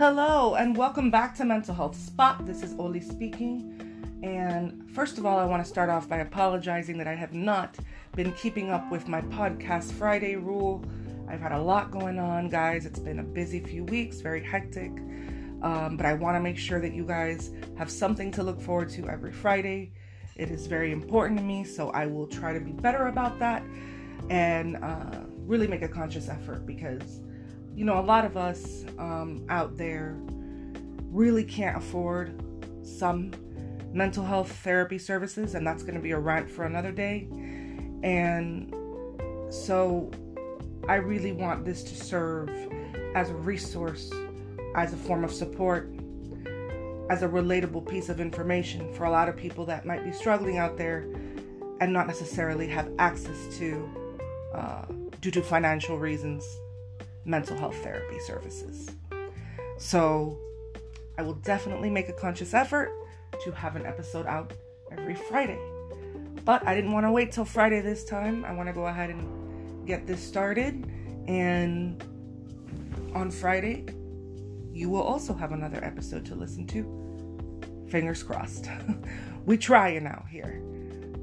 [0.00, 2.46] Hello, and welcome back to Mental Health Spot.
[2.46, 4.18] This is Oli speaking.
[4.22, 7.76] And first of all, I want to start off by apologizing that I have not
[8.16, 10.82] been keeping up with my podcast Friday rule.
[11.28, 12.86] I've had a lot going on, guys.
[12.86, 14.90] It's been a busy few weeks, very hectic.
[15.60, 18.88] Um, but I want to make sure that you guys have something to look forward
[18.92, 19.92] to every Friday.
[20.34, 23.62] It is very important to me, so I will try to be better about that
[24.30, 27.20] and uh, really make a conscious effort because,
[27.74, 30.16] you know, a lot of us um, out there
[31.10, 32.42] really can't afford
[32.82, 33.32] some
[33.92, 37.28] mental health therapy services, and that's going to be a rant for another day.
[38.02, 38.72] And
[39.50, 40.10] so
[40.88, 42.48] I really want this to serve
[43.14, 44.10] as a resource,
[44.76, 45.92] as a form of support,
[47.10, 50.58] as a relatable piece of information for a lot of people that might be struggling
[50.58, 51.08] out there
[51.80, 53.90] and not necessarily have access to,
[54.54, 54.84] uh,
[55.20, 56.44] due to financial reasons,
[57.24, 58.90] mental health therapy services.
[59.78, 60.38] So
[61.18, 62.92] I will definitely make a conscious effort
[63.44, 64.52] to have an episode out
[64.90, 65.58] every Friday.
[66.44, 68.44] But I didn't want to wait till Friday this time.
[68.44, 70.86] I want to go ahead and get this started.
[71.26, 72.02] And
[73.14, 73.86] on Friday,
[74.72, 77.86] you will also have another episode to listen to.
[77.88, 78.68] Fingers crossed.
[79.46, 80.62] we trying out here.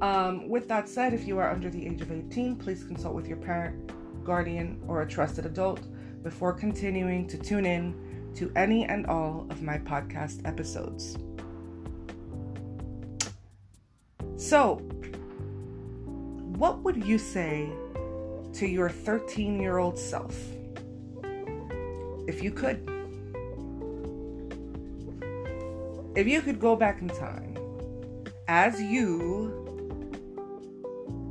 [0.00, 3.26] Um, with that said, if you are under the age of 18, please consult with
[3.26, 3.92] your parent,
[4.26, 5.80] guardian, or a trusted adult
[6.22, 11.16] before continuing to tune in to any and all of my podcast episodes.
[14.36, 14.76] So,
[16.58, 17.70] what would you say
[18.54, 20.36] to your 13 year old self
[22.26, 22.90] if you could?
[26.14, 27.56] If you could go back in time
[28.48, 29.62] as you,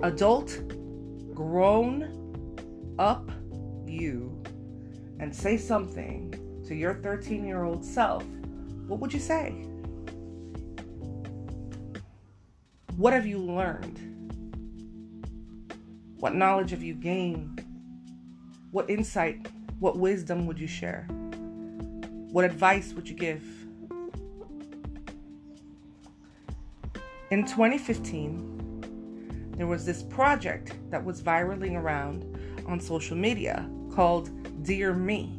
[0.01, 0.59] adult,
[1.33, 2.24] grown
[2.97, 3.29] up
[3.87, 4.41] you,
[5.19, 6.33] and say something
[6.67, 8.23] to your 13 year old self,
[8.87, 9.51] what would you say?
[12.97, 14.01] What have you learned?
[16.17, 17.63] What knowledge have you gained?
[18.71, 19.47] What insight,
[19.79, 21.07] what wisdom would you share?
[22.31, 23.43] What advice would you give?
[27.31, 32.34] In 2015, there was this project that was viraling around
[32.65, 34.29] on social media called
[34.63, 35.37] Dear Me.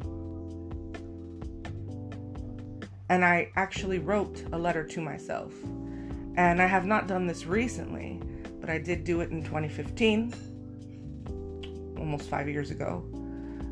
[3.09, 5.53] And I actually wrote a letter to myself
[6.37, 8.21] and I have not done this recently,
[8.61, 10.33] but I did do it in 2015,
[11.97, 13.03] almost five years ago,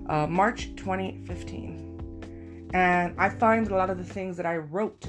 [0.09, 2.71] uh, March 2015.
[2.73, 5.05] And I find a lot of the things that I wrote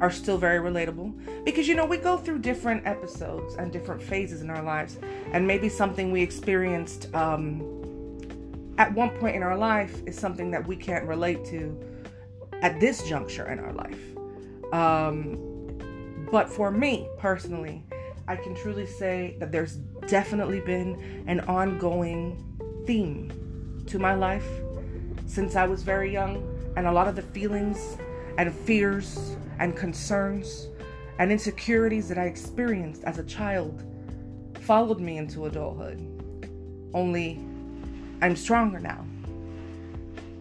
[0.00, 1.44] are still very relatable.
[1.44, 4.98] Because you know we go through different episodes and different phases in our lives.
[5.32, 7.60] And maybe something we experienced um,
[8.78, 11.78] at one point in our life is something that we can't relate to
[12.62, 14.00] at this juncture in our life.
[14.72, 17.84] Um, but for me personally,
[18.28, 22.46] I can truly say that there's definitely been an ongoing
[22.86, 24.46] theme to my life
[25.26, 26.42] since I was very young,
[26.76, 27.96] and a lot of the feelings
[28.38, 30.68] and fears and concerns
[31.18, 33.84] and insecurities that I experienced as a child
[34.60, 36.00] followed me into adulthood.
[36.94, 37.40] Only
[38.22, 39.04] I'm stronger now.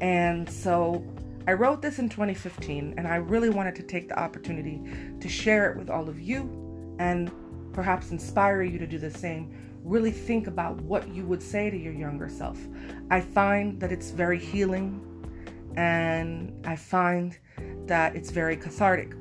[0.01, 1.03] And so
[1.47, 4.81] I wrote this in 2015 and I really wanted to take the opportunity
[5.19, 7.31] to share it with all of you and
[7.73, 9.51] perhaps inspire you to do the same.
[9.83, 12.59] Really think about what you would say to your younger self.
[13.09, 15.01] I find that it's very healing
[15.75, 17.37] and I find
[17.89, 19.13] that it's very cathartic.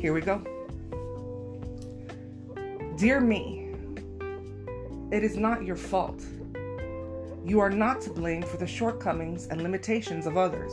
[0.00, 0.42] Here we go.
[2.96, 3.70] Dear me,
[5.10, 6.20] it is not your fault
[7.44, 10.72] you are not to blame for the shortcomings and limitations of others.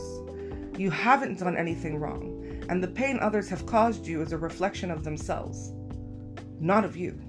[0.78, 4.90] You haven't done anything wrong, and the pain others have caused you is a reflection
[4.90, 5.74] of themselves,
[6.60, 7.20] not of you.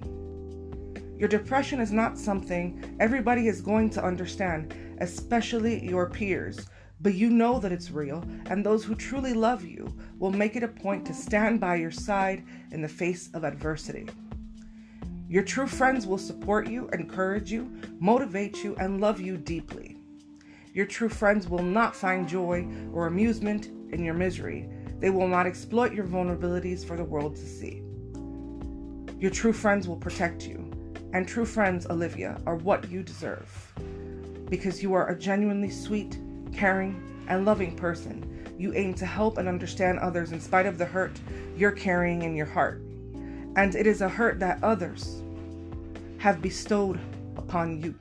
[1.17, 6.65] Your depression is not something everybody is going to understand, especially your peers,
[7.03, 10.63] but you know that it's real, and those who truly love you will make it
[10.63, 14.07] a point to stand by your side in the face of adversity.
[15.27, 17.69] Your true friends will support you, encourage you,
[17.99, 19.97] motivate you, and love you deeply.
[20.73, 24.69] Your true friends will not find joy or amusement in your misery.
[24.99, 27.83] They will not exploit your vulnerabilities for the world to see.
[29.19, 30.71] Your true friends will protect you.
[31.13, 33.73] And true friends, Olivia, are what you deserve.
[34.49, 36.17] Because you are a genuinely sweet,
[36.53, 38.29] caring, and loving person.
[38.57, 41.19] You aim to help and understand others in spite of the hurt
[41.57, 42.81] you're carrying in your heart.
[43.55, 45.21] And it is a hurt that others
[46.17, 46.99] have bestowed
[47.37, 47.95] upon you.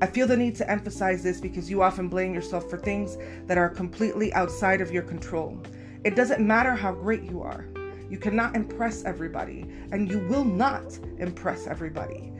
[0.00, 3.16] I feel the need to emphasize this because you often blame yourself for things
[3.46, 5.60] that are completely outside of your control.
[6.04, 7.66] It doesn't matter how great you are.
[8.10, 12.32] You cannot impress everybody, and you will not impress everybody.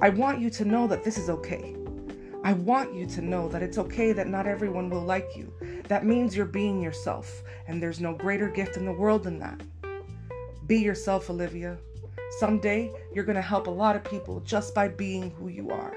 [0.00, 1.76] I want you to know that this is okay.
[2.44, 5.52] I want you to know that it's okay that not everyone will like you.
[5.86, 9.60] That means you're being yourself, and there's no greater gift in the world than that.
[10.66, 11.78] Be yourself, Olivia.
[12.40, 15.94] Someday, you're going to help a lot of people just by being who you are.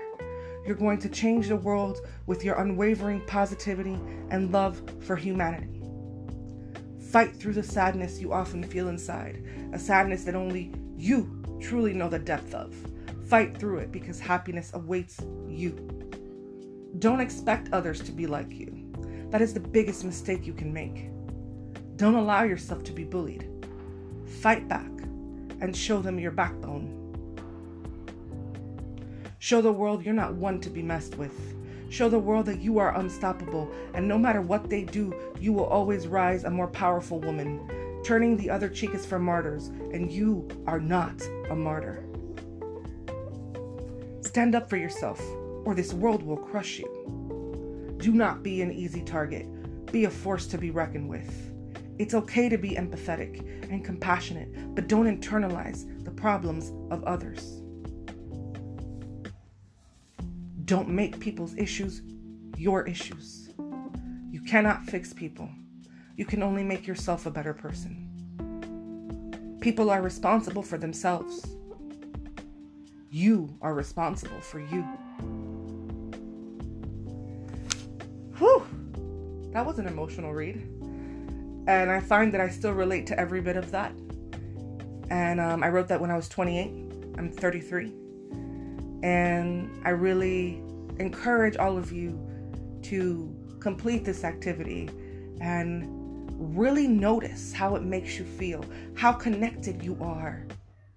[0.68, 3.97] You're going to change the world with your unwavering positivity
[4.30, 5.81] and love for humanity.
[7.09, 9.44] Fight through the sadness you often feel inside,
[9.74, 12.75] a sadness that only you truly know the depth of.
[13.27, 15.94] Fight through it because happiness awaits you.
[17.00, 18.86] Don't expect others to be like you.
[19.30, 21.09] That is the biggest mistake you can make.
[21.97, 23.50] Don't allow yourself to be bullied.
[24.42, 24.89] Fight back
[25.59, 27.01] and show them your backbone.
[29.39, 31.33] Show the world you're not one to be messed with.
[31.89, 35.65] Show the world that you are unstoppable, and no matter what they do, you will
[35.65, 38.01] always rise a more powerful woman.
[38.03, 42.03] Turning the other cheek is for martyrs, and you are not a martyr.
[44.21, 45.21] Stand up for yourself,
[45.65, 47.95] or this world will crush you.
[47.97, 49.47] Do not be an easy target,
[49.91, 51.51] be a force to be reckoned with.
[51.97, 57.62] It's okay to be empathetic and compassionate, but don't internalize the problems of others.
[60.65, 62.01] Don't make people's issues
[62.57, 63.50] your issues.
[64.31, 65.50] You cannot fix people.
[66.15, 68.11] You can only make yourself a better person.
[69.61, 71.45] People are responsible for themselves.
[73.09, 74.88] You are responsible for you.
[79.56, 80.57] That was an emotional read.
[81.68, 83.94] And I find that I still relate to every bit of that.
[85.10, 86.68] And um, I wrote that when I was 28.
[87.18, 87.94] I'm 33.
[89.02, 90.62] And I really
[91.00, 92.19] encourage all of you
[92.81, 94.90] to complete this activity
[95.40, 95.88] and
[96.38, 100.46] really notice how it makes you feel, how connected you are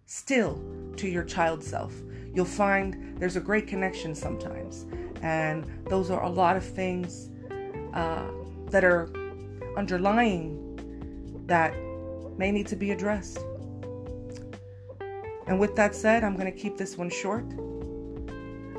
[0.07, 0.61] still
[0.97, 1.95] to your child self.
[2.35, 4.85] You'll find there's a great connection sometimes.
[5.23, 7.31] And those are a lot of things
[7.95, 8.29] uh,
[8.71, 9.09] that are
[9.77, 10.65] underlying
[11.47, 11.75] that
[12.37, 13.39] may need to be addressed.
[15.47, 17.45] And with that said, I'm going to keep this one short.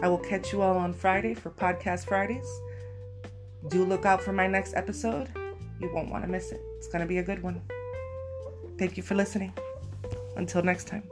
[0.01, 2.47] I will catch you all on Friday for Podcast Fridays.
[3.67, 5.29] Do look out for my next episode.
[5.81, 6.61] You won't want to miss it.
[6.77, 7.61] It's going to be a good one.
[8.77, 9.53] Thank you for listening.
[10.37, 11.03] Until next time.